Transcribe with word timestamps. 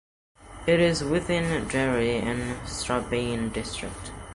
It 0.65 0.79
is 0.79 1.03
within 1.03 1.67
Derry 1.67 2.15
and 2.17 2.67
Strabane 2.67 3.49
district. 3.49 4.11